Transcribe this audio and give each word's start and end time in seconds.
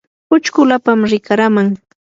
uchkulapam 0.35 0.99
rikaraman. 1.11 1.67